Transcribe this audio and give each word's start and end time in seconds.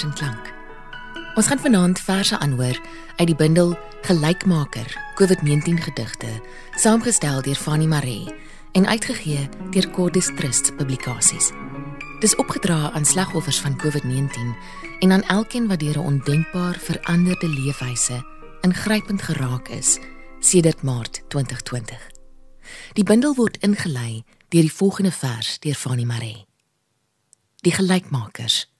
Vers 0.00 0.12
en 0.12 0.18
Klank. 0.18 0.52
Ons 1.36 1.46
gaan 1.46 1.58
vanaand 1.58 1.98
verse 2.00 2.38
aanhoor 2.38 2.78
uit 3.16 3.26
die 3.26 3.36
bundel 3.36 3.74
Gelykmaker 4.02 4.88
COVID-19 5.20 5.82
gedigte, 5.84 6.28
saamgestel 6.76 7.42
deur 7.42 7.54
Fanny 7.54 7.84
Maree 7.84 8.34
en 8.72 8.86
uitgegee 8.86 9.48
deur 9.70 9.90
Cordis 9.90 10.30
Trust 10.36 10.76
Publikasies. 10.76 11.50
Dis 12.20 12.36
opgedra 12.36 12.90
aan 12.90 13.04
slagoffers 13.04 13.60
van 13.60 13.76
COVID-19 13.76 14.56
en 15.00 15.12
aan 15.12 15.22
elkeen 15.22 15.68
wat 15.68 15.80
deur 15.80 15.98
'n 15.98 16.06
ondenkbaar 16.12 16.78
veranderde 16.78 17.48
leefwyse 17.48 18.24
ingrypend 18.60 19.22
geraak 19.22 19.68
is 19.68 19.98
sedert 20.38 20.82
Maart 20.82 21.22
2020. 21.28 22.10
Die 22.92 23.04
bundel 23.04 23.34
word 23.34 23.56
ingelei 23.56 24.24
deur 24.48 24.62
die 24.62 24.72
volgende 24.72 25.12
vers 25.12 25.58
deur 25.58 25.74
Fanny 25.74 26.04
Maree 26.04 26.46
die 27.60 27.72
gelykmakers. 27.72 28.70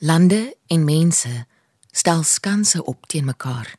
Lande 0.00 0.56
en 0.66 0.84
mense 0.84 1.46
stel 1.90 2.22
skanse 2.22 2.84
op 2.84 3.06
teen 3.06 3.24
mekaar. 3.24 3.74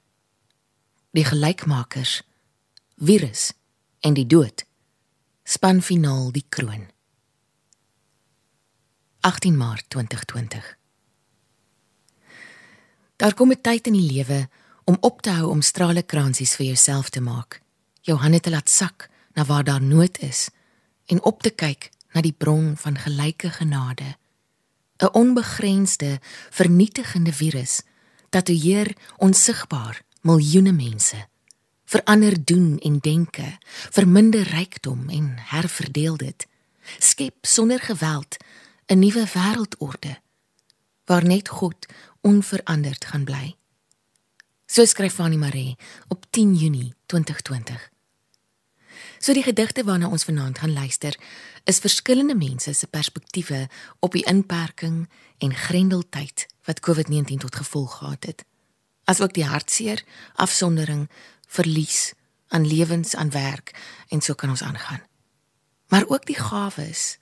Die 1.16 1.24
gelykmakers, 1.24 2.24
virus 2.96 3.54
en 4.00 4.14
die 4.14 4.26
dood 4.28 4.66
span 5.48 5.80
finaal 5.82 6.28
die 6.36 6.44
kroon. 6.50 6.90
18 9.20 9.58
Maart 9.58 9.88
2020. 9.88 10.78
Daar 13.16 13.34
kom 13.34 13.52
'n 13.52 13.62
tyd 13.62 13.88
in 13.88 13.94
die 13.94 14.12
lewe 14.12 14.50
om 14.84 14.98
op 15.00 15.22
te 15.22 15.30
hou 15.30 15.50
om 15.50 15.62
strale 15.62 16.04
kransies 16.04 16.56
vir 16.56 16.66
jouself 16.66 17.10
te 17.10 17.22
maak. 17.22 17.62
Jou 18.02 18.18
hande 18.20 18.40
te 18.40 18.50
laat 18.50 18.70
sak 18.70 19.10
na 19.34 19.46
waar 19.46 19.64
daar 19.64 19.82
nood 19.82 20.18
is 20.18 20.50
en 21.06 21.24
op 21.24 21.42
te 21.42 21.50
kyk 21.50 21.90
na 22.12 22.22
die 22.22 22.36
bron 22.38 22.78
van 22.78 22.98
gelyke 22.98 23.50
genade. 23.50 24.19
'n 25.00 25.10
Onbegrensde, 25.12 26.20
vernietigende 26.50 27.34
virus 27.34 27.82
tatoeëer 28.30 28.96
onsigbaar 29.18 30.02
miljoene 30.22 30.72
mense. 30.72 31.28
Verander 31.86 32.46
doen 32.46 32.78
en 32.80 32.98
denke, 32.98 33.58
verminder 33.90 34.42
rykdom 34.42 35.10
en 35.10 35.34
herverdeel 35.38 36.18
dit. 36.18 36.48
Skep 36.98 37.36
sonder 37.42 37.80
geweld 37.80 38.38
'n 38.86 39.00
nuwe 39.00 39.26
wêreldorde 39.34 40.22
waar 41.06 41.26
net 41.26 41.50
God 41.50 41.86
onveranderd 42.22 43.06
gaan 43.06 43.24
bly. 43.24 43.56
So 44.66 44.86
skryf 44.86 45.14
Fanny 45.14 45.36
Maree 45.36 45.76
op 46.08 46.26
10 46.30 46.56
Junie 46.56 46.94
2020. 47.06 47.90
So 49.18 49.34
die 49.34 49.44
gedigte 49.44 49.84
waarna 49.84 50.08
ons 50.08 50.24
vanaand 50.24 50.58
gaan 50.58 50.74
luister, 50.74 51.16
is 51.70 51.80
verskillende 51.80 52.36
mense 52.36 52.74
se 52.74 52.88
perspektiewe 52.88 53.68
op 54.00 54.16
die 54.18 54.26
inperking 54.26 55.10
en 55.38 55.54
grendeltyd 55.54 56.48
wat 56.66 56.82
COVID-19 56.82 57.44
tot 57.46 57.56
gevolg 57.56 57.98
gehad 57.98 58.26
het. 58.26 58.46
Asook 59.04 59.34
die 59.34 59.46
hartseer, 59.46 60.02
afsondering, 60.34 61.10
verlies 61.48 62.14
aan 62.48 62.66
lewens, 62.68 63.16
aan 63.16 63.30
werk 63.30 63.74
en 64.10 64.22
so 64.22 64.34
kan 64.34 64.50
ons 64.50 64.64
aangaan. 64.64 65.02
Maar 65.88 66.06
ook 66.08 66.26
die 66.26 66.38
gawes, 66.38 67.18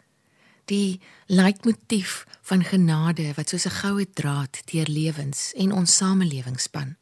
die 0.65 1.01
leitmotief 1.27 2.23
van 2.41 2.63
genade 2.63 3.33
wat 3.35 3.49
soos 3.49 3.67
'n 3.67 3.79
goue 3.83 4.07
draad 4.13 4.61
deur 4.71 4.87
lewens 4.87 5.53
en 5.55 5.71
ons 5.71 5.95
samelewing 5.95 6.59
span. 6.59 6.95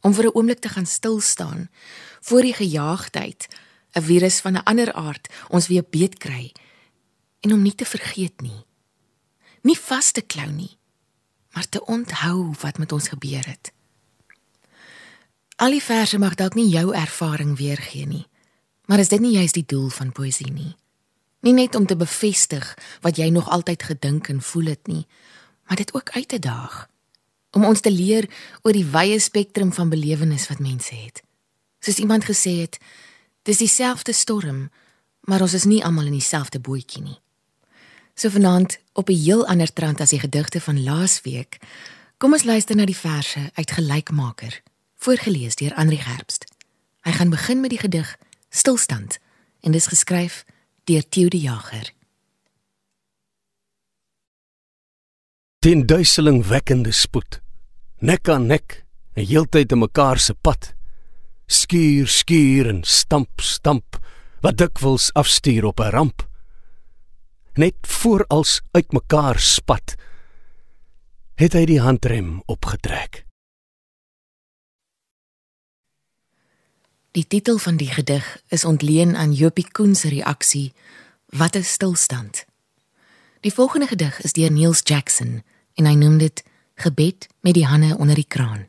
Om 0.00 0.14
vir 0.14 0.24
'n 0.24 0.34
oomblik 0.34 0.60
te 0.60 0.68
gaan 0.68 0.86
stil 0.86 1.20
staan 1.20 1.70
voor 2.20 2.42
die 2.42 2.54
gejaagdheid 2.54 3.46
'n 3.92 4.02
virus 4.02 4.40
van 4.40 4.52
'n 4.52 4.62
ander 4.64 4.92
aard 4.92 5.28
ons 5.48 5.66
weer 5.66 5.84
beet 5.90 6.18
kry 6.18 6.52
en 7.46 7.54
om 7.54 7.62
nie 7.62 7.74
te 7.74 7.86
vergeet 7.86 8.42
nie. 8.42 8.64
Nie 9.66 9.78
vas 9.78 10.10
te 10.14 10.22
klou 10.22 10.48
nie, 10.50 10.72
maar 11.54 11.68
te 11.68 11.82
onthou 11.86 12.52
wat 12.62 12.78
met 12.82 12.92
ons 12.92 13.08
gebeur 13.14 13.46
het. 13.46 13.72
Al 15.62 15.78
die 15.78 15.82
verse 15.82 16.18
mag 16.20 16.34
dalk 16.36 16.58
nie 16.58 16.68
jou 16.68 16.90
ervaring 16.94 17.54
weergee 17.58 18.06
nie, 18.06 18.26
maar 18.90 19.00
is 19.02 19.10
dit 19.14 19.22
nie 19.22 19.38
juist 19.38 19.56
die 19.56 19.66
doel 19.66 19.88
van 19.94 20.12
poësie 20.12 20.50
nie? 20.52 20.74
Nie 21.46 21.54
net 21.54 21.78
om 21.78 21.86
te 21.86 21.96
bevestig 21.96 22.66
wat 23.06 23.16
jy 23.16 23.30
nog 23.30 23.48
altyd 23.48 23.86
gedink 23.88 24.28
en 24.28 24.42
voel 24.42 24.74
het 24.74 24.90
nie, 24.90 25.06
maar 25.66 25.78
dit 25.80 25.94
ook 25.94 26.10
uit 26.18 26.28
te 26.28 26.38
daag 26.42 26.84
om 27.56 27.64
ons 27.64 27.80
te 27.80 27.90
leer 27.90 28.26
oor 28.66 28.76
die 28.76 28.84
wye 28.92 29.16
spektrum 29.22 29.70
van 29.72 29.88
belewenis 29.88 30.44
wat 30.50 30.60
mense 30.60 30.92
het. 30.92 31.22
Soos 31.80 32.02
iemand 32.02 32.26
gesê 32.28 32.58
het, 32.66 32.76
Dis 33.46 33.62
dieselfde 33.62 34.12
storm, 34.12 34.70
maar 35.30 35.40
ons 35.40 35.54
is 35.54 35.68
nie 35.70 35.84
almal 35.84 36.08
in 36.10 36.16
dieselfde 36.18 36.58
bootjie 36.58 37.02
nie. 37.04 37.18
So 38.18 38.28
vanaand 38.28 38.78
op 38.92 39.08
'n 39.08 39.22
heel 39.24 39.46
ander 39.46 39.72
trant 39.72 40.00
as 40.00 40.08
die 40.08 40.20
gedigte 40.20 40.60
van 40.60 40.82
laasweek, 40.82 41.58
kom 42.16 42.32
ons 42.32 42.42
luister 42.44 42.76
na 42.76 42.84
die 42.84 42.96
verse 42.96 43.50
uit 43.54 43.70
Gelykmaker, 43.70 44.62
voorgeles 44.96 45.54
deur 45.54 45.74
Andri 45.74 45.96
Gerbst. 45.96 46.44
Hy 47.00 47.12
gaan 47.12 47.30
begin 47.30 47.60
met 47.60 47.70
die 47.70 47.78
gedig 47.78 48.16
Stilstand 48.48 49.18
en 49.60 49.72
dit 49.72 49.80
is 49.80 49.86
geskryf 49.86 50.44
deur 50.84 51.08
Theo 51.08 51.28
de 51.28 51.38
Jager. 51.38 51.92
Teen 55.58 55.86
duiseling 55.86 56.46
wekkende 56.46 56.92
spoed, 56.92 57.40
nek 57.98 58.28
aan 58.28 58.46
nek, 58.46 58.84
'n 59.14 59.24
heeltyd 59.24 59.72
in 59.72 59.78
mekaar 59.78 60.18
se 60.18 60.34
pad 60.34 60.74
skuur 61.46 62.06
skuur 62.06 62.68
en 62.68 62.84
stamp 62.84 63.40
stamp 63.40 63.98
wat 64.40 64.58
dikwels 64.58 65.12
afstuur 65.14 65.64
op 65.64 65.80
'n 65.80 65.90
ramp 65.90 66.26
net 67.56 67.76
voor 68.00 68.24
als 68.28 68.60
uitmekaar 68.70 69.40
spat 69.40 69.96
het 71.36 71.52
hy 71.52 71.64
die 71.68 71.80
handrem 71.80 72.42
opgetrek 72.46 73.26
Die 77.16 77.24
titel 77.26 77.56
van 77.58 77.76
die 77.80 77.88
gedig 77.88 78.42
is 78.52 78.64
ontleen 78.64 79.16
aan 79.16 79.32
Jopie 79.32 79.64
Koen 79.72 79.94
se 79.94 80.08
reaksie 80.08 80.72
Wat 81.26 81.56
'n 81.56 81.62
stilstand. 81.62 82.44
Die 83.40 83.52
volgende 83.52 83.86
gedig 83.86 84.20
is 84.20 84.32
deur 84.32 84.52
Niels 84.52 84.80
Jackson 84.82 85.42
en 85.74 85.86
hy 85.86 85.94
noem 85.94 86.18
dit 86.18 86.44
Gebed 86.74 87.26
met 87.40 87.54
die 87.54 87.66
hande 87.66 87.96
onder 87.96 88.14
die 88.14 88.26
kraan. 88.28 88.66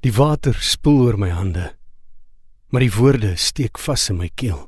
Die 0.00 0.12
water 0.12 0.54
spoel 0.54 1.00
oor 1.00 1.18
my 1.18 1.28
hande, 1.28 1.76
maar 2.74 2.82
die 2.82 2.94
woorde 2.96 3.36
steek 3.38 3.78
vas 3.78 4.08
in 4.10 4.16
my 4.18 4.26
keel. 4.34 4.64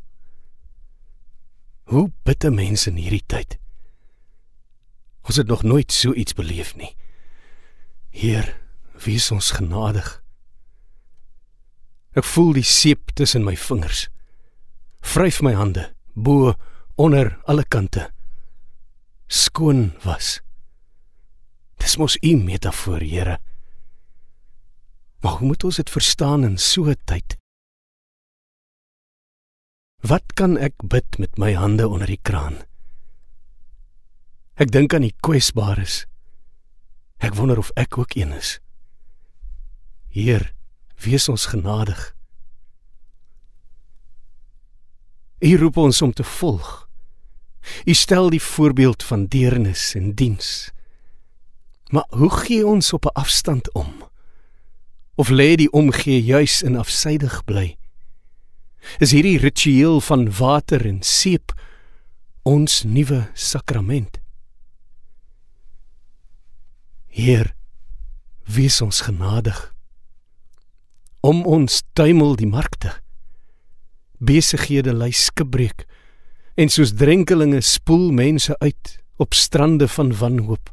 Hoe 1.90 2.04
bitter 2.22 2.52
mense 2.54 2.86
in 2.92 3.00
hierdie 3.02 3.24
tyd. 3.26 3.56
Ons 5.26 5.40
het 5.40 5.48
nog 5.50 5.64
nooit 5.66 5.90
so 5.90 6.14
iets 6.14 6.36
beleef 6.38 6.76
nie. 6.78 6.92
Heer, 8.14 8.52
wees 9.02 9.26
ons 9.34 9.48
genadig. 9.56 10.06
Ek 12.14 12.22
voel 12.30 12.52
die 12.60 12.62
seep 12.62 13.10
tussen 13.18 13.42
my 13.42 13.56
vingers. 13.58 14.04
Vryf 15.02 15.40
my 15.42 15.56
hande 15.58 15.88
bo 16.14 16.52
onder 16.94 17.32
alle 17.50 17.64
kante. 17.66 18.04
Skoon 19.26 19.96
was. 20.04 20.36
Dis 21.82 21.98
mos 21.98 22.14
u 22.22 22.36
metafoor, 22.38 23.02
Here. 23.02 23.40
Maar 25.26 25.40
hoe 25.40 25.50
moet 25.50 25.66
ons 25.66 25.82
dit 25.82 25.90
verstaan 25.90 26.46
in 26.46 26.56
so 26.58 26.86
'n 26.86 26.94
tyd? 27.04 27.36
Wat 30.06 30.34
kan 30.38 30.54
ek 30.58 30.74
bid 30.86 31.18
met 31.18 31.38
my 31.38 31.54
hande 31.58 31.88
onder 31.88 32.06
die 32.06 32.20
kraan? 32.22 32.60
Ek 34.54 34.70
dink 34.70 34.94
aan 34.94 35.04
die 35.06 35.14
kwesbares. 35.24 36.04
Ek 37.18 37.34
wonder 37.34 37.58
of 37.58 37.72
ek 37.74 37.98
ook 37.98 38.14
een 38.14 38.32
is. 38.36 38.58
Heer, 40.14 40.52
wees 41.02 41.28
ons 41.28 41.48
genadig. 41.50 42.14
U 45.42 45.56
roep 45.60 45.76
ons 45.76 46.02
om 46.02 46.12
te 46.12 46.24
volg. 46.24 46.88
U 47.84 47.94
stel 47.94 48.30
die 48.30 48.42
voorbeeld 48.42 49.02
van 49.02 49.26
deernis 49.26 49.94
en 49.98 50.14
diens. 50.14 50.70
Maar 51.90 52.06
hoe 52.14 52.30
gee 52.30 52.66
ons 52.66 52.92
op 52.92 53.04
'n 53.06 53.18
afstand 53.18 53.72
om? 53.74 54.06
of 55.16 55.28
lê 55.28 55.54
die 55.56 55.70
omgee 55.72 56.20
juis 56.22 56.60
in 56.62 56.76
afsydig 56.76 57.40
bly? 57.48 57.76
Is 59.02 59.12
hierdie 59.12 59.38
ritueel 59.38 60.00
van 60.00 60.28
water 60.38 60.86
en 60.86 61.02
seep 61.02 61.52
ons 62.46 62.82
nuwe 62.86 63.26
sakrament? 63.34 64.20
Heer, 67.16 67.54
wees 68.44 68.80
ons 68.84 69.00
genadig. 69.00 69.56
Om 71.20 71.42
ons 71.48 71.82
tuimel 71.96 72.36
die 72.36 72.48
markte. 72.48 72.92
Besighede 74.18 74.94
lei 74.94 75.10
skibreek 75.12 75.86
en 76.56 76.72
soos 76.72 76.94
drenkelinge 76.96 77.60
spoel 77.64 78.10
mense 78.16 78.54
uit 78.62 78.96
op 79.16 79.34
strande 79.34 79.88
van 79.88 80.12
wanhoop. 80.16 80.72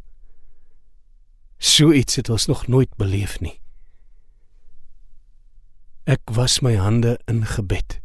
So 1.57 1.92
iets 1.92 2.16
het 2.19 2.30
ons 2.30 2.45
nog 2.51 2.68
nooit 2.68 2.92
beleef 3.00 3.39
nie. 3.39 3.56
Ek 6.04 6.36
was 6.36 6.59
my 6.59 6.75
hande 6.75 7.16
in 7.31 7.45
gebed. 7.48 8.02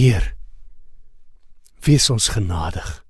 Heer, 0.00 0.34
wees 1.80 2.10
ons 2.10 2.28
genadig. 2.28 3.04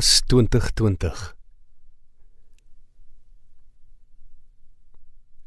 Paas 0.00 0.22
2020 0.32 1.34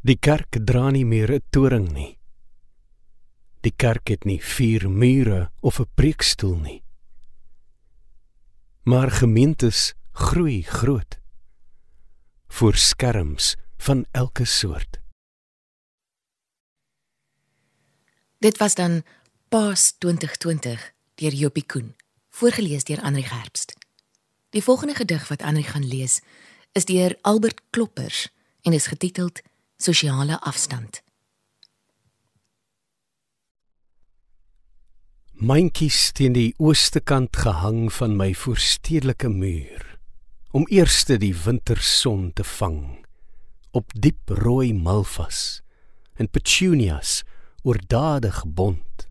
Die 0.05 0.15
kerk 0.27 0.59
dra 0.69 0.91
nie 0.93 1.05
meer 1.09 1.31
'n 1.33 1.41
toring 1.49 1.87
nie. 1.89 2.19
Die 3.65 3.73
kerk 3.83 4.13
het 4.13 4.25
nie 4.29 4.37
vier 4.37 4.85
mure 4.89 5.49
of 5.59 5.79
'n 5.79 5.89
preekstoel 5.95 6.57
nie. 6.57 6.83
Maar 8.83 9.09
gemeentes 9.11 9.93
groei 10.11 10.61
groot 10.61 11.19
voor 12.47 12.75
skerms 12.75 13.55
van 13.77 14.05
elke 14.11 14.45
soort. 14.45 15.01
Dit 18.37 18.57
was 18.57 18.75
dan 18.75 19.03
Paas 19.49 19.93
2020 19.97 20.93
deur 21.15 21.33
Jopie 21.33 21.65
Koen, 21.65 21.95
voorgeles 22.29 22.83
deur 22.83 23.01
Andri 23.01 23.23
Gerbst. 23.23 23.82
Die 24.53 24.63
volgende 24.63 24.93
gedig 24.95 25.27
wat 25.27 25.41
Andri 25.41 25.63
gaan 25.63 25.85
lees, 25.87 26.21
is 26.77 26.85
deur 26.85 27.17
Albert 27.21 27.61
Kloppers 27.69 28.27
en 28.61 28.73
is 28.73 28.87
getiteld 28.87 29.41
Sosiale 29.77 30.37
afstand. 30.41 31.01
Myntjies 35.33 36.11
teen 36.13 36.37
die 36.37 36.53
ooste 36.61 37.01
kant 37.01 37.33
gehang 37.35 37.89
van 37.93 38.13
my 38.15 38.29
voorstedelike 38.37 39.27
muur 39.33 39.97
om 40.53 40.69
eerste 40.69 41.17
die 41.17 41.33
winterson 41.33 42.29
te 42.37 42.45
vang 42.45 43.01
op 43.73 43.89
diep 43.97 44.29
rooi 44.45 44.69
malvas 44.77 45.63
en 46.13 46.29
petunias 46.29 47.23
oordadig 47.65 48.43
bont 48.45 49.09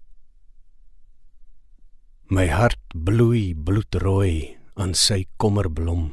my 2.31 2.47
hart 2.55 2.81
bloei 2.95 3.51
bloedrooi 3.59 4.62
aan 4.75 4.95
sy 4.97 5.25
kommerblom 5.37 6.07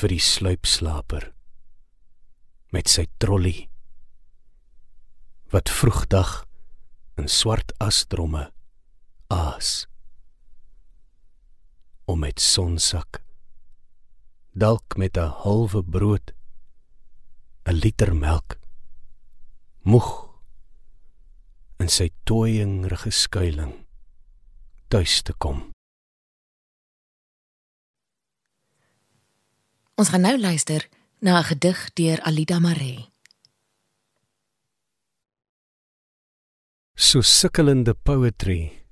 vir 0.00 0.12
die 0.14 0.22
sluipslaper 0.22 1.28
met 2.74 2.88
sy 2.90 3.04
trollie 3.22 3.68
wat 5.52 5.70
vroegdag 5.70 6.32
in 7.20 7.28
swart 7.28 7.74
asdromme 7.84 8.48
aas 9.30 9.72
om 12.10 12.24
met 12.24 12.40
sonsak 12.42 13.22
dalk 14.64 14.96
met 14.96 15.16
'n 15.16 15.32
halwe 15.44 15.82
brood 15.82 16.32
'n 17.66 17.78
liter 17.84 18.14
melk 18.14 18.58
moeg 19.82 20.10
in 21.78 21.88
sy 21.88 22.10
tooiingrige 22.24 23.10
skuilings 23.10 23.86
tuis 24.88 25.22
te 25.22 25.32
kom 25.32 25.71
Ons 30.02 30.10
gaan 30.10 30.24
nou 30.26 30.34
luister 30.34 30.82
na 31.22 31.38
'n 31.38 31.44
gedig 31.44 31.80
deur 31.94 32.18
Alida 32.26 32.58
Maree. 32.58 33.06
So 36.94 37.20
sukkelende 37.20 37.94
poetry 37.94 38.82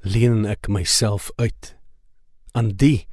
leen 0.00 0.46
ek 0.46 0.68
myself 0.68 1.30
uit 1.36 1.76
aan 2.52 2.68
die 2.76 3.06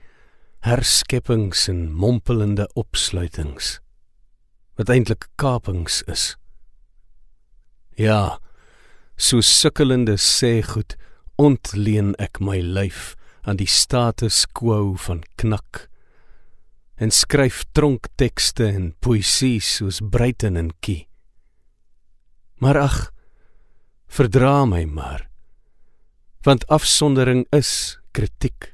herskeppings 0.60 1.68
en 1.68 1.92
mompelende 1.92 2.70
opsluitings 2.74 3.80
wat 4.77 4.89
eintlik 4.89 5.27
kapings 5.36 6.01
is. 6.01 6.38
Ja, 7.98 8.39
so 9.18 9.42
sukkelende 9.42 10.16
sê 10.16 10.63
goed 10.63 10.96
ontleen 11.36 12.16
ek 12.16 12.39
my 12.39 12.60
lyf 12.60 13.16
aan 13.42 13.58
die 13.58 13.68
status 13.68 14.46
quo 14.46 14.94
van 14.94 15.24
knak 15.36 15.89
en 16.98 17.13
skryf 17.13 17.62
tronktekste 17.77 18.66
en 18.74 18.89
poësie 19.04 19.62
soos 19.62 20.00
Bruiten 20.01 20.58
en 20.58 20.72
Kie. 20.82 21.06
Maar 22.58 22.80
ag, 22.82 22.98
verdra 24.10 24.66
my 24.66 24.84
maar. 24.89 25.27
Want 26.46 26.66
afsondering 26.74 27.46
is 27.54 28.00
kritiek. 28.18 28.74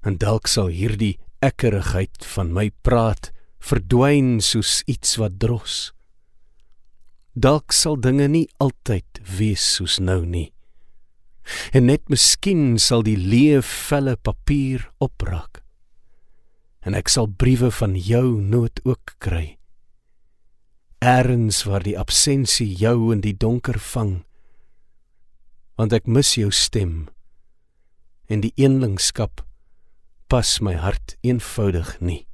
En 0.00 0.16
dalk 0.16 0.48
sal 0.48 0.72
hierdie 0.72 1.18
ekkerigheid 1.44 2.24
van 2.32 2.54
my 2.56 2.70
praat 2.86 3.30
verdwyn 3.60 4.38
soos 4.40 4.80
iets 4.88 5.18
wat 5.20 5.36
dros. 5.42 5.92
Dalk 7.36 7.76
sal 7.76 8.00
dinge 8.00 8.30
nie 8.32 8.46
altyd 8.62 9.20
wees 9.36 9.66
soos 9.76 9.98
nou 10.00 10.22
nie. 10.24 10.48
En 11.76 11.90
net 11.92 12.08
miskien 12.08 12.78
sal 12.80 13.04
die 13.04 13.18
leë 13.20 13.60
velle 13.64 14.16
papier 14.16 14.88
oprak 15.04 15.62
en 16.88 16.96
ek 16.96 17.10
sal 17.12 17.28
briewe 17.28 17.68
van 17.74 17.92
jou 18.00 18.40
nood 18.40 18.80
ook 18.88 19.18
kry. 19.20 19.58
Erns 21.04 21.60
waar 21.68 21.84
die 21.84 21.98
absensie 22.00 22.70
jou 22.80 23.12
in 23.12 23.20
die 23.20 23.36
donker 23.36 23.76
vang. 23.92 24.22
Want 25.76 25.92
ek 25.92 26.08
mis 26.08 26.32
jou 26.40 26.48
stem. 26.48 27.10
En 28.32 28.40
die 28.40 28.54
eenlingskap 28.56 29.44
pas 30.32 30.56
my 30.64 30.74
hart 30.80 31.16
eenvoudig 31.20 31.92
nie. 32.00 32.24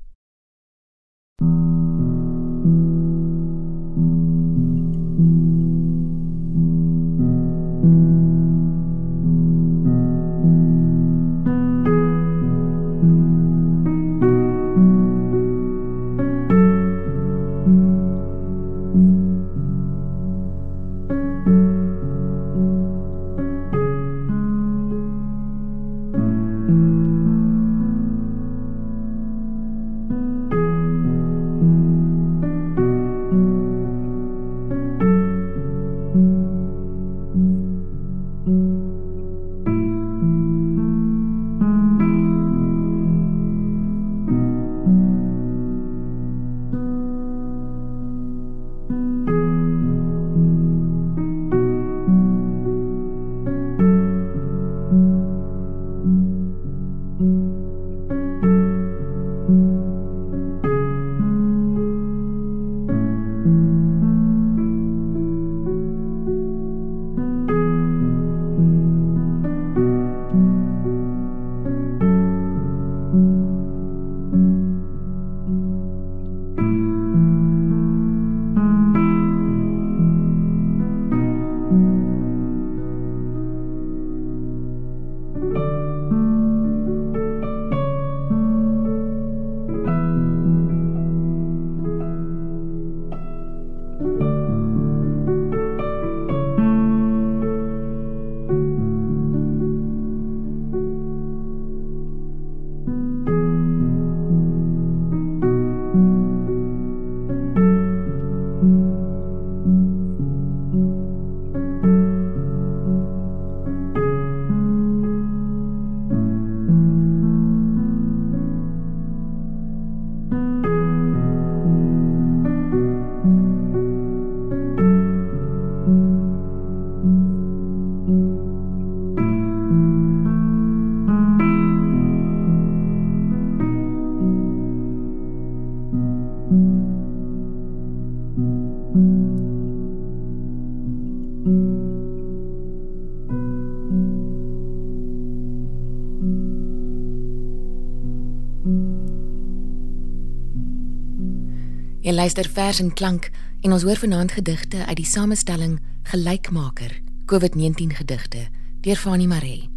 Jy 152.01 152.13
luister 152.13 152.49
vers 152.49 152.79
en 152.81 152.95
klank 152.97 153.29
en 153.61 153.73
ons 153.77 153.83
hoor 153.85 154.01
vanaand 154.01 154.33
gedigte 154.33 154.87
uit 154.87 154.97
die 154.97 155.05
samestelling 155.05 155.75
Gelykmaker 156.09 156.95
COVID-19 157.29 157.93
gedigte 158.01 158.47
deur 158.81 158.97
Fanny 158.97 159.27
Maree. 159.29 159.69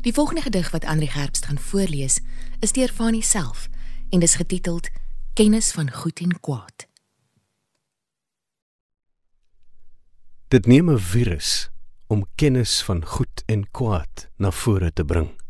Die 0.00 0.12
volgende 0.12 0.40
gedig 0.40 0.70
wat 0.72 0.84
Andri 0.88 1.10
Gerbst 1.12 1.44
gaan 1.44 1.58
voorlees 1.58 2.20
is 2.64 2.72
deur 2.72 2.88
Fanny 2.88 3.20
self 3.20 3.68
en 4.08 4.24
dis 4.24 4.34
getiteld 4.40 4.88
Kennis 5.34 5.72
van 5.76 5.92
goed 5.92 6.20
en 6.20 6.40
kwaad. 6.40 6.88
Dit 10.48 10.66
neem 10.66 10.90
'n 10.90 10.98
virus 10.98 11.70
om 12.06 12.26
kennis 12.34 12.82
van 12.82 13.04
goed 13.04 13.42
en 13.46 13.70
kwaad 13.70 14.30
na 14.36 14.50
vore 14.50 14.92
te 14.92 15.04
bring. 15.04 15.43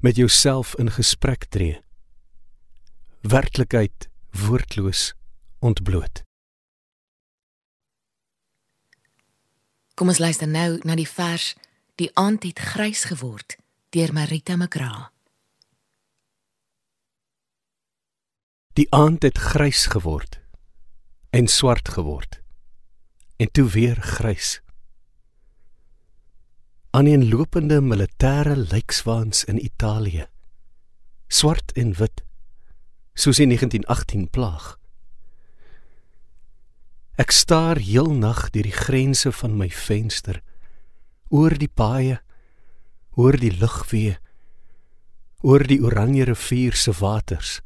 Met 0.00 0.16
jouself 0.16 0.76
in 0.76 0.90
gesprek 0.90 1.44
tree. 1.44 1.80
Werklikheid 3.20 4.08
woordloos 4.30 5.14
ontbloot. 5.58 6.22
Kom 9.94 10.08
ons 10.08 10.18
luister 10.18 10.48
nou 10.48 10.80
na 10.84 10.94
die 10.96 11.08
vers 11.08 11.54
Die 12.00 12.10
aand 12.16 12.46
het 12.48 12.58
grys 12.58 13.02
geword 13.10 13.58
deur 13.92 14.12
Marita 14.16 14.54
Magra. 14.56 15.10
Die 18.72 18.86
aand 18.96 19.22
het 19.22 19.36
grys 19.38 19.82
geword 19.92 20.38
en 21.36 21.50
swart 21.52 21.92
geword 21.92 22.38
en 23.36 23.50
toe 23.52 23.68
weer 23.68 24.00
grys. 24.00 24.60
Aaneenlopende 26.90 27.80
militêre 27.80 28.56
lykswaans 28.56 29.44
in 29.44 29.64
Italië. 29.64 30.24
Swart 31.28 31.72
en 31.78 31.92
wit 31.94 32.24
soos 33.14 33.38
in 33.38 33.52
1918 33.54 34.24
plaag. 34.30 34.74
Ek 37.14 37.30
staar 37.30 37.78
heel 37.78 38.10
nag 38.10 38.50
deur 38.50 38.66
die 38.66 38.74
grense 38.74 39.30
van 39.30 39.54
my 39.54 39.70
venster 39.70 40.42
oor 41.30 41.54
die 41.54 41.70
paaie, 41.70 42.18
oor 43.14 43.38
die 43.38 43.54
lugwee, 43.54 44.18
oor 45.46 45.62
die 45.62 45.78
oranje 45.86 46.26
rivier 46.26 46.74
se 46.74 46.98
waters. 46.98 47.60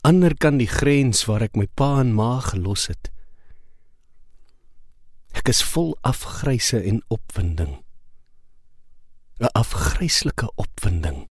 Ander 0.00 0.32
kan 0.32 0.56
die 0.56 0.72
grens 0.80 1.26
waar 1.28 1.44
ek 1.44 1.60
my 1.60 1.68
pa 1.76 1.98
en 2.00 2.16
ma 2.16 2.38
gelos 2.40 2.88
het. 2.88 3.12
Ek 5.36 5.52
is 5.52 5.60
vol 5.76 5.98
afgryse 6.00 6.80
en 6.80 7.04
opwinding. 7.12 7.83
'n 9.38 9.50
Afgryslike 9.52 10.52
opwinding. 10.54 11.28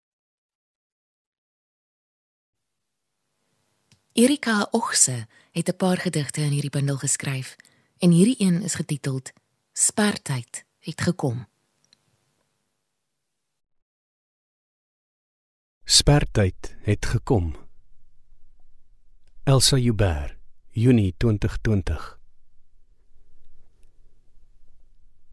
Erika 4.12 4.68
Ochse 4.70 5.26
het 5.52 5.68
'n 5.68 5.76
paar 5.76 5.96
gedigte 5.96 6.40
in 6.40 6.50
hierdie 6.50 6.70
bundel 6.70 6.96
geskryf 6.96 7.56
en 7.98 8.10
hierdie 8.10 8.36
een 8.38 8.62
is 8.62 8.74
getiteld 8.74 9.32
Spertyd 9.72 10.64
het 10.78 11.00
gekom. 11.00 11.46
Spertyd 15.84 16.76
het 16.80 17.06
gekom. 17.06 17.56
Elsa 19.42 19.76
Huber, 19.76 20.38
Junie 20.70 21.14
2020. 21.16 22.18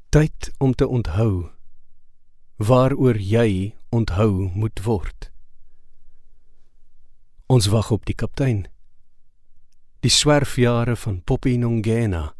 Tyd 0.10 0.52
om 0.58 0.74
te 0.74 0.88
onthou 0.88 1.53
waaroor 2.58 3.18
jy 3.18 3.74
onthou 3.90 4.50
moet 4.54 4.84
word. 4.86 5.30
Ons 7.50 7.70
wag 7.74 7.92
op 7.92 8.06
die 8.06 8.16
kaptein. 8.16 8.66
Die 10.04 10.12
swerfjare 10.12 10.96
van 10.96 11.22
Poppy 11.22 11.56
Nongena 11.58 12.34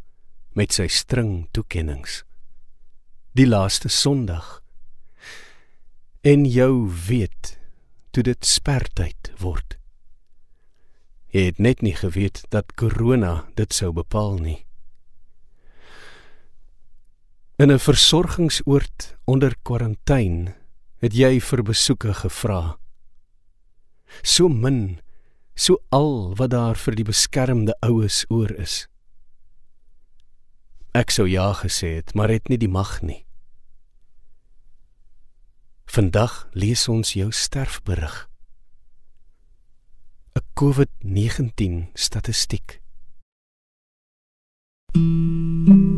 met 0.54 0.74
sy 0.74 0.86
string 0.86 1.46
toekennings. 1.52 2.22
Die 3.34 3.46
laaste 3.46 3.88
sondag. 3.88 4.60
En 6.22 6.44
jou 6.46 6.90
weet 7.08 7.56
toe 8.14 8.22
dit 8.22 8.46
spertyd 8.46 9.32
word. 9.42 9.78
Jy 11.34 11.48
het 11.50 11.58
net 11.58 11.82
nie 11.82 11.96
geweet 11.98 12.44
dat 12.54 12.76
corona 12.78 13.42
dit 13.58 13.74
sou 13.74 13.90
bepaal 13.92 14.38
nie 14.38 14.60
in 17.56 17.70
'n 17.70 17.78
versorgingsoord 17.78 19.16
onder 19.24 19.54
kwarantyne 19.62 20.54
het 20.98 21.12
jy 21.14 21.40
vir 21.40 21.62
besoeke 21.62 22.14
gevra 22.14 22.78
so 24.22 24.48
min 24.48 25.00
so 25.54 25.78
al 25.90 26.34
wat 26.36 26.50
daar 26.50 26.78
vir 26.78 26.96
die 26.98 27.06
beskermde 27.06 27.74
oues 27.82 28.24
oor 28.28 28.50
is. 28.58 28.86
Ek 30.94 31.10
sou 31.10 31.26
ja 31.26 31.52
gesê 31.58 31.96
het, 31.98 32.14
maar 32.14 32.30
het 32.30 32.50
nie 32.50 32.58
die 32.58 32.70
mag 32.70 33.00
nie. 33.02 33.24
Vandag 35.90 36.46
lees 36.54 36.86
ons 36.88 37.14
jou 37.14 37.30
sterfberig. 37.30 38.28
'n 40.34 40.42
COVID-19 40.54 41.90
statistiek. 41.94 42.80
Mm 44.96 45.66
-hmm. 45.66 45.93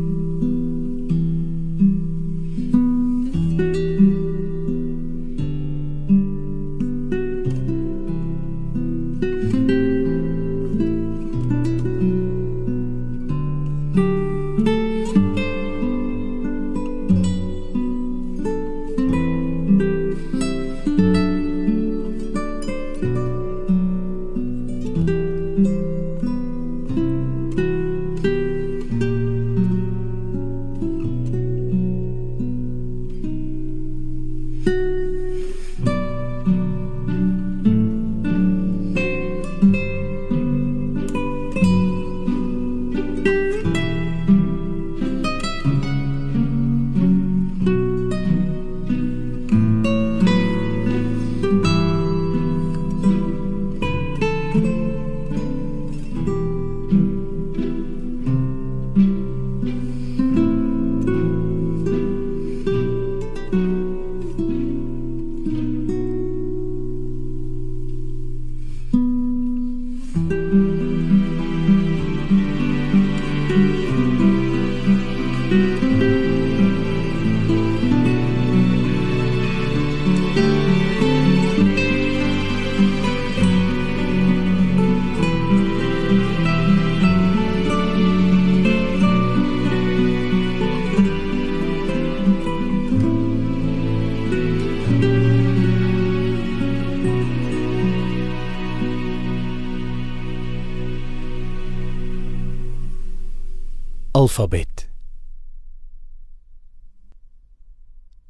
Alfabet. 104.37 104.85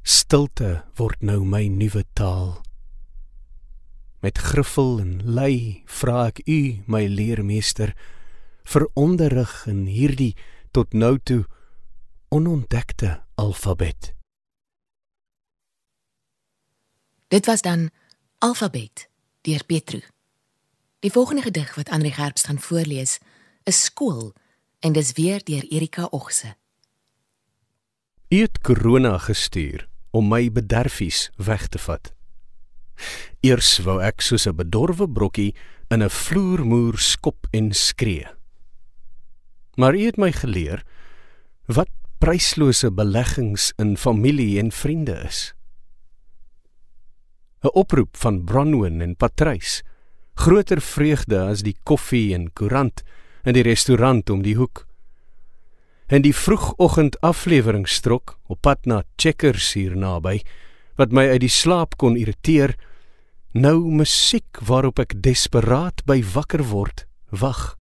Stilte 0.02 0.84
word 0.96 1.20
nou 1.20 1.42
my 1.44 1.66
nuwe 1.68 2.00
taal. 2.16 2.62
Met 4.24 4.40
griffel 4.40 5.02
en 5.02 5.20
lei 5.20 5.84
vra 5.84 6.30
ek 6.30 6.40
u, 6.48 6.80
my 6.88 7.04
leermeester, 7.12 7.92
vir 8.64 8.88
onderrig 8.96 9.52
in 9.68 9.84
hierdie 9.84 10.32
tot 10.72 10.96
nou 10.96 11.18
toe 11.20 11.42
onontdekte 12.32 13.18
alfabet. 13.36 14.14
Dit 17.28 17.44
was 17.52 17.60
dan 17.60 17.90
Alfabet 18.40 19.10
deur 19.44 19.60
Petru. 19.66 20.00
Die 21.04 21.12
volgende 21.12 21.42
gedig 21.44 21.74
wat 21.76 21.92
Andri 21.92 22.16
Gerbst 22.16 22.48
gaan 22.48 22.60
voorlees, 22.60 23.18
is 23.68 23.84
Skool 23.84 24.32
en 24.80 24.92
dis 24.92 25.12
weer 25.12 25.42
deur 25.44 25.64
Erika 25.68 26.06
Ogse. 26.10 26.54
Eet 28.28 28.60
korona 28.60 29.16
gestuur 29.18 29.88
om 30.10 30.28
my 30.28 30.48
bederfies 30.52 31.28
weg 31.36 31.66
te 31.68 31.80
vat. 31.82 32.12
Eers 33.46 33.78
wou 33.86 33.98
ek 34.02 34.20
soos 34.22 34.46
'n 34.46 34.56
bedorwe 34.56 35.08
brokkie 35.08 35.54
in 35.90 36.02
'n 36.02 36.10
vloermuur 36.10 36.98
skop 36.98 37.46
en 37.50 37.72
skree. 37.72 38.26
Maar 39.76 39.94
u 39.94 40.04
het 40.04 40.16
my 40.16 40.32
geleer 40.32 40.84
wat 41.66 41.88
pryslose 42.18 42.90
beleggings 42.90 43.72
in 43.78 43.96
familie 43.96 44.58
en 44.58 44.72
vriende 44.72 45.14
is. 45.26 45.54
'n 47.62 47.70
Oproep 47.72 48.16
van 48.16 48.44
Bronwyn 48.44 49.00
en 49.00 49.16
Patrys. 49.16 49.82
Groter 50.34 50.80
vreugde 50.80 51.40
as 51.40 51.62
die 51.62 51.76
koffie 51.82 52.34
en 52.34 52.52
koerant 52.52 53.02
in 53.44 53.54
die 53.54 53.62
restaurant 53.62 54.30
om 54.30 54.42
die 54.42 54.56
hoek. 54.56 54.86
En 56.08 56.22
die 56.22 56.34
vroegoggend 56.34 57.20
afleweringstrok 57.20 58.38
op 58.46 58.60
pad 58.60 58.86
na 58.86 59.02
Checkers 59.16 59.72
hier 59.76 59.96
naby 59.96 60.40
wat 60.98 61.12
my 61.14 61.28
uit 61.30 61.44
die 61.44 61.52
slaap 61.52 61.96
kon 61.96 62.16
irriteer. 62.18 62.74
Nou 63.54 63.86
musiek 63.90 64.58
waarop 64.66 64.98
ek 64.98 65.14
desperaat 65.22 66.02
by 66.08 66.20
wakker 66.34 66.64
word, 66.72 67.06
wag. 67.30 67.76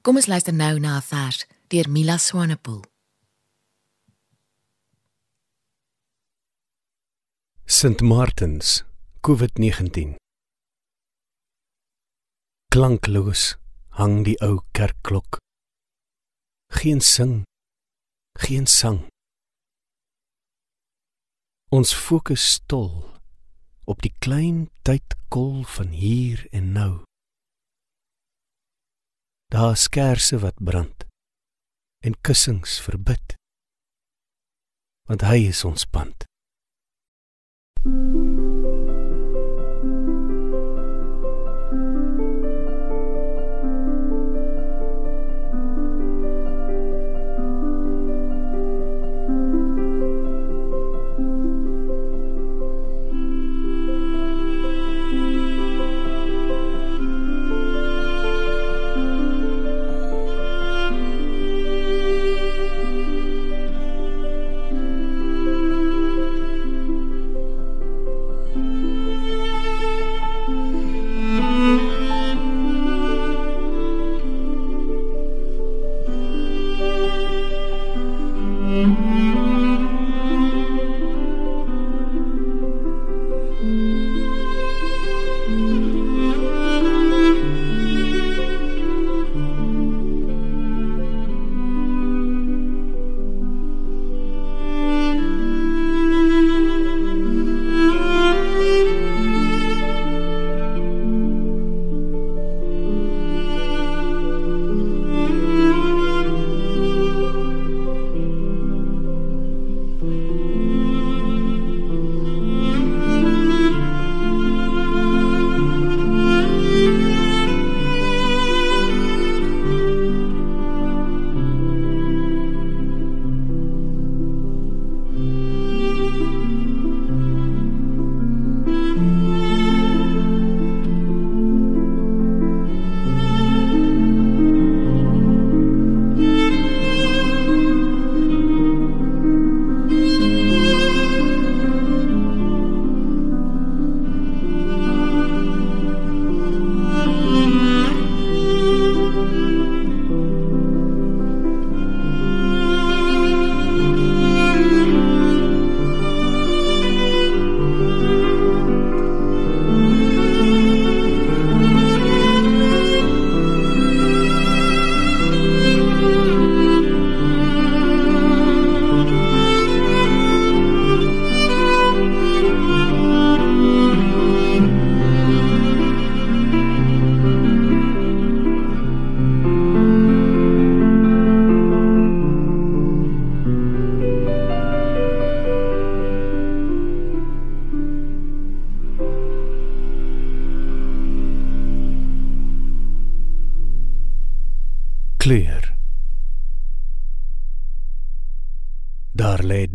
Kom 0.00 0.16
ons 0.16 0.30
luister 0.30 0.54
nou 0.54 0.78
na 0.78 0.96
'n 0.96 1.02
vers 1.02 1.46
deur 1.68 1.88
Mila 1.88 2.16
Swanepoel. 2.16 2.84
St 7.66 8.00
Martins, 8.00 8.84
COVID-19. 9.20 10.16
Klankloos 12.70 13.56
hang 13.98 14.20
die 14.22 14.36
ou 14.46 14.60
kerkklok. 14.78 15.40
Geen 16.70 17.00
sing, 17.02 17.32
geen 18.38 18.68
sang. 18.70 19.00
Ons 21.74 21.90
fokus 21.90 22.44
stol 22.52 22.92
op 23.90 24.04
die 24.06 24.12
klein 24.22 24.68
tydkol 24.86 25.64
van 25.66 25.90
hier 25.98 26.44
en 26.54 26.70
nou. 26.76 26.92
Daar 29.50 29.74
skerse 29.74 30.38
wat 30.38 30.62
brand 30.62 31.08
en 32.06 32.14
kussings 32.22 32.78
verbid. 32.86 33.34
Want 35.10 35.26
hy 35.26 35.50
is 35.50 35.64
ons 35.66 35.90
pand. 35.90 36.22
kleur. 37.82 38.49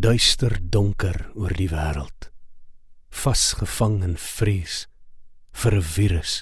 Duister 0.06 0.54
donker 0.62 1.32
oor 1.34 1.54
die 1.58 1.72
wêreld, 1.72 2.28
vasgevang 3.10 4.04
in 4.06 4.18
vrees 4.22 4.84
vir 5.62 5.74
'n 5.80 5.88
virus. 5.96 6.34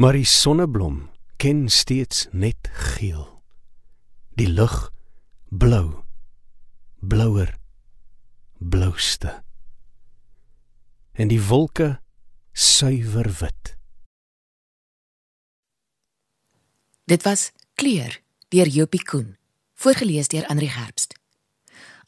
Maar 0.00 0.16
die 0.16 0.24
sonneblom 0.24 1.10
ken 1.36 1.68
steeds 1.68 2.28
net 2.32 2.70
geel. 2.72 3.42
Die 4.40 4.48
lug 4.48 4.90
blou, 5.50 6.04
blouer, 7.00 7.52
blouste. 8.58 9.44
En 11.12 11.28
die 11.28 11.42
wolke 11.42 12.00
suiwer 12.52 13.28
wit. 13.40 13.76
Dit 17.04 17.22
was 17.22 17.52
Kleur 17.74 18.20
deur 18.48 18.66
Jopie 18.66 19.04
Koen, 19.04 19.36
voorgeles 19.74 20.28
deur 20.28 20.46
Andri 20.46 20.68
Gerbst. 20.68 21.15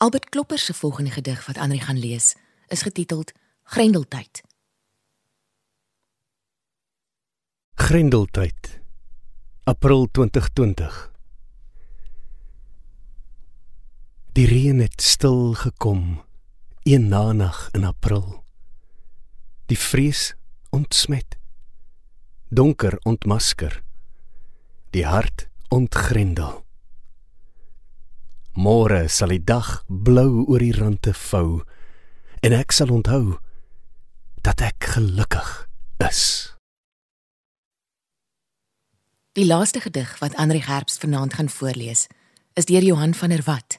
Albert 0.00 0.28
Klopper 0.28 0.58
se 0.58 0.74
volgende 0.74 1.10
gedig 1.10 1.46
wat 1.46 1.58
Andri 1.58 1.80
gaan 1.80 1.98
lees, 1.98 2.34
is 2.66 2.82
getiteld 2.82 3.32
Grendeltyd. 3.62 4.42
Grendeltyd. 7.74 8.80
April 9.64 10.08
2020. 10.10 11.12
Die 14.32 14.46
reën 14.46 14.78
het 14.78 15.02
stil 15.02 15.54
gekom, 15.54 16.24
een 16.82 17.08
nag 17.08 17.68
in 17.72 17.84
April. 17.84 18.44
Die 19.66 19.78
vrees 19.78 20.34
ontsmet. 20.70 21.38
Donker 22.48 22.98
ontmasker. 23.02 23.82
Die 24.90 25.06
hart 25.06 25.48
ontgrendel. 25.68 26.67
Môre 28.58 29.04
sal 29.06 29.30
die 29.30 29.44
dag 29.46 29.84
blou 29.86 30.42
oor 30.48 30.58
die 30.58 30.74
rande 30.74 31.12
vou 31.14 31.60
en 32.42 32.54
ek 32.56 32.74
sal 32.74 32.90
onthou 32.90 33.38
dat 34.42 34.64
ek 34.66 34.88
gelukkig 34.96 35.50
is. 36.02 36.22
Die 39.38 39.46
laaste 39.46 39.78
gedig 39.84 40.10
wat 40.18 40.34
Andri 40.34 40.58
Herbst 40.66 40.98
vanaand 40.98 41.38
gaan 41.38 41.52
voorlees, 41.52 42.08
is 42.58 42.66
deur 42.66 42.82
Johan 42.82 43.14
van 43.14 43.30
der 43.30 43.46
Walt. 43.46 43.78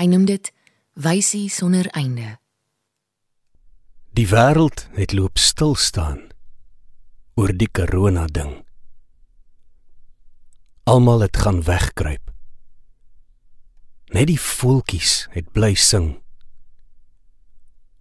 Hy 0.00 0.08
noem 0.08 0.24
dit 0.24 0.48
Wysie 0.96 1.50
sonder 1.52 1.90
einde. 1.92 2.38
Die 4.16 4.28
wêreld 4.30 4.86
het 4.96 5.12
loop 5.12 5.36
stil 5.36 5.76
staan 5.76 6.30
oor 7.36 7.52
die 7.52 7.68
corona 7.68 8.24
ding. 8.24 8.62
Almal 10.88 11.26
het 11.28 11.36
gaan 11.36 11.60
wegkruip. 11.66 12.23
Net 14.14 14.28
die 14.30 14.38
voeltjies 14.38 15.24
het 15.34 15.48
bly 15.56 15.72
sing. 15.74 16.20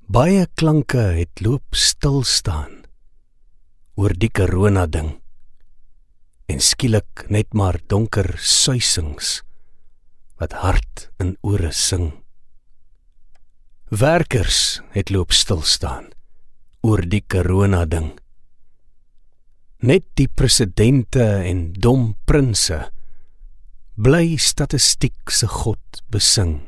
Baie 0.05 0.43
klanke 0.59 1.01
het 1.17 1.41
loop 1.41 1.73
stil 1.73 2.21
staan 2.21 2.83
oor 3.97 4.13
die 4.13 4.29
corona 4.29 4.85
ding. 4.85 5.09
En 6.45 6.61
skielik 6.61 7.25
net 7.33 7.57
maar 7.57 7.81
donker 7.89 8.29
suisings 8.37 9.39
wat 10.37 10.53
hart 10.61 11.07
in 11.17 11.33
ore 11.41 11.73
sing. 11.73 12.11
Werkers 13.89 14.83
het 14.93 15.09
loop 15.09 15.33
stil 15.33 15.65
staan 15.65 16.11
oor 16.85 17.01
die 17.09 17.23
corona 17.25 17.87
ding. 17.89 18.11
Net 19.81 20.05
die 20.13 20.29
presidente 20.29 21.25
en 21.41 21.71
dom 21.73 22.11
prinse 22.29 22.83
bly 23.93 24.37
statistiek 24.41 25.29
se 25.29 25.45
god 25.47 26.01
besing. 26.09 26.61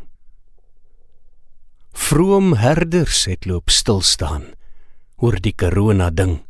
Vroom 1.90 2.54
herders 2.54 3.26
het 3.26 3.48
loop 3.50 3.72
stil 3.74 4.04
staan 4.06 4.52
oor 5.18 5.40
die 5.42 5.56
corona 5.58 6.12
ding 6.14 6.44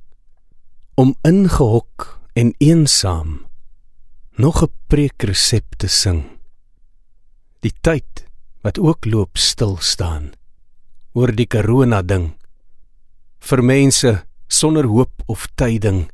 om 0.99 1.13
ingehok 1.23 2.09
en 2.35 2.51
eensaam 2.59 3.45
nog 4.35 4.63
'n 4.63 4.71
preekresep 4.87 5.75
te 5.77 5.87
sing. 5.87 6.23
Die 7.63 7.73
tyd 7.81 8.27
wat 8.61 8.79
ook 8.79 9.05
loop 9.05 9.37
stil 9.37 9.77
staan 9.79 10.33
oor 11.13 11.31
die 11.31 11.47
corona 11.47 12.01
ding 12.01 12.35
vir 13.39 13.63
mense 13.63 14.27
sonder 14.47 14.85
hoop 14.85 15.23
of 15.25 15.47
tyding 15.55 16.11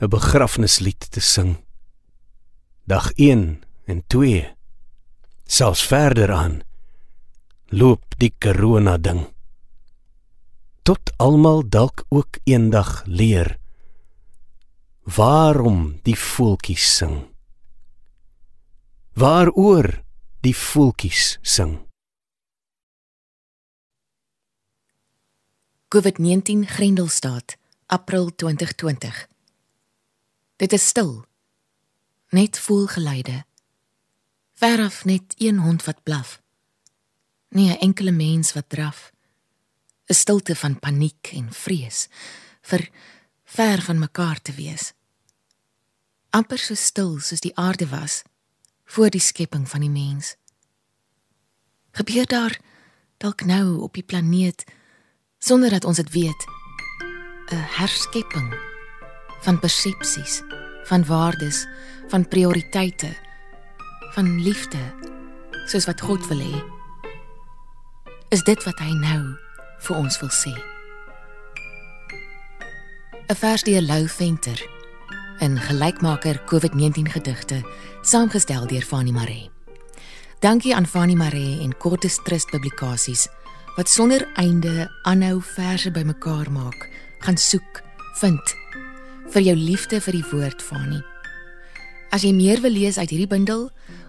'n 0.00 0.08
begrafnislied 0.08 1.10
te 1.10 1.20
sing 1.20 1.69
dag 2.90 3.12
1 3.14 3.62
en 3.92 3.98
2 4.06 4.38
selfs 5.46 5.82
verder 5.86 6.32
aan 6.34 6.56
loop 7.82 8.16
die 8.22 8.32
corona 8.42 8.96
ding 8.98 9.20
tot 10.82 11.12
almal 11.22 11.62
dalk 11.76 12.02
ook 12.08 12.40
eendag 12.50 12.90
leer 13.06 13.52
waarom 15.18 16.00
die 16.08 16.16
voeltjies 16.18 16.88
sing 16.96 17.14
waaroor 19.22 19.92
die 20.42 20.56
voeltjies 20.56 21.36
sing 21.42 21.78
COVID-19 25.90 26.68
Grendelstaat, 26.70 27.56
April 27.86 28.30
2020. 28.36 29.26
Dit 30.56 30.72
is 30.72 30.86
stil. 30.86 31.24
Net 32.30 32.58
voelgeluide. 32.58 33.44
Veraf 34.54 35.04
net 35.04 35.34
een 35.36 35.58
hond 35.58 35.84
wat 35.84 36.02
blaf. 36.02 36.42
Nie 37.48 37.70
'n 37.70 37.78
enkele 37.78 38.10
mens 38.10 38.52
wat 38.52 38.68
draf. 38.68 39.12
'n 40.06 40.14
Stilte 40.14 40.56
van 40.56 40.78
paniek 40.78 41.30
en 41.32 41.52
vrees 41.52 42.08
vir 42.60 42.90
ver 43.44 43.82
van 43.82 43.98
mekaar 43.98 44.42
te 44.42 44.52
wees. 44.52 44.92
amper 46.30 46.58
so 46.58 46.74
stil 46.74 47.18
soos 47.18 47.42
die 47.42 47.54
aarde 47.58 47.88
was 47.90 48.22
voor 48.84 49.10
die 49.10 49.22
skepping 49.22 49.68
van 49.68 49.80
die 49.80 49.90
mens. 49.90 50.36
Gebeur 51.90 52.26
daar 52.26 52.58
dalk 53.18 53.44
nou 53.44 53.80
op 53.82 53.94
die 53.94 54.06
planeet 54.06 54.64
sonder 55.38 55.70
dat 55.70 55.84
ons 55.84 55.96
dit 55.96 56.10
weet 56.10 56.46
'n 57.50 57.66
herskepping 57.78 58.54
van 59.40 59.58
persepsies, 59.58 60.42
van 60.84 61.04
waardes, 61.04 61.66
van 62.10 62.28
prioriteite, 62.28 63.08
van 64.14 64.42
liefde, 64.42 64.82
soos 65.66 65.86
wat 65.86 66.00
God 66.00 66.26
wil 66.26 66.42
hê. 66.42 66.58
Is 68.34 68.42
dit 68.42 68.64
wat 68.66 68.78
hy 68.82 68.90
nou 68.98 69.22
vir 69.86 69.96
ons 69.96 70.18
wil 70.20 70.32
sê? 70.34 70.54
'n 73.30 73.36
Vers 73.38 73.62
deur 73.62 73.82
Lou 73.82 74.08
Venter 74.08 74.58
in 75.40 75.56
gelykmaker 75.56 76.42
COVID-19 76.50 77.10
gedigte, 77.14 77.62
saamgestel 78.02 78.66
deur 78.66 78.82
Fanny 78.82 79.10
Maree. 79.10 79.50
Dankie 80.40 80.74
aan 80.74 80.86
Fanny 80.86 81.14
Maree 81.14 81.60
en 81.62 81.76
Kortes 81.76 82.18
Trust 82.24 82.50
Publikasies 82.50 83.28
wat 83.76 83.88
sonder 83.88 84.28
einde 84.34 84.90
aanhou 85.02 85.40
verse 85.42 85.90
bymekaar 85.90 86.50
maak, 86.52 86.88
gaan 87.18 87.36
soek, 87.36 87.82
vind 88.20 88.56
vir 89.30 89.42
jou 89.42 89.56
liefde 89.56 90.00
vir 90.00 90.12
die 90.12 90.26
woord 90.32 90.62
Fani. 90.62 91.09
As 92.10 92.24
jy 92.26 92.32
meer 92.34 92.60
wil 92.60 92.74
lees 92.74 92.98
uit 92.98 93.10
hierdie 93.12 93.30
bundel 93.30 93.68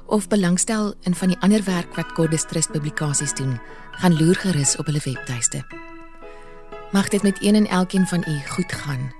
of 0.09 0.27
belangstel 0.27 0.95
in 1.05 1.13
van 1.15 1.31
die 1.31 1.39
ander 1.45 1.61
werk 1.63 1.93
wat 1.95 2.13
Cordis 2.17 2.47
Trust 2.49 2.73
publikasies 2.73 3.33
doen, 3.37 3.59
gaan 4.01 4.17
loer 4.17 4.35
gerus 4.35 4.75
op 4.81 4.89
hulle 4.89 5.01
webtuiste. 5.05 5.61
Mag 6.91 7.07
dit 7.13 7.23
met 7.23 7.37
een 7.45 7.55
en 7.55 7.67
elkeen 7.67 8.07
van 8.07 8.25
u 8.27 8.35
goed 8.57 8.71
gaan 8.71 9.11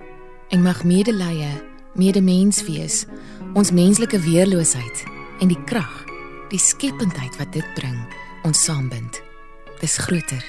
en 0.50 0.62
mag 0.62 0.84
medelee, 0.84 1.52
medemens 1.96 2.64
wees, 2.66 3.06
ons 3.54 3.72
menslike 3.72 4.20
weerloosheid 4.20 5.06
en 5.40 5.48
die 5.48 5.64
krag, 5.64 6.04
die 6.50 6.60
skependheid 6.60 7.38
wat 7.38 7.54
dit 7.54 7.74
bring, 7.78 8.02
ons 8.44 8.64
saambind 8.66 9.22
dis 9.82 9.98
groter 9.98 10.44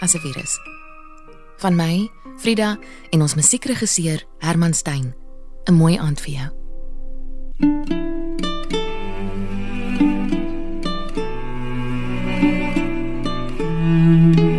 as 0.00 0.14
'n 0.14 0.20
virus. 0.20 0.58
Van 1.58 1.76
my, 1.76 2.10
Frida 2.36 2.78
en 3.10 3.20
ons 3.20 3.34
musiekregisseur 3.34 4.24
Herman 4.38 4.74
Stein. 4.74 5.14
'n 5.64 5.74
Mooi 5.74 5.96
aand 5.96 6.20
vir 6.20 6.32
jou. 6.32 6.65
Thank 7.58 7.90
you. 14.40 14.55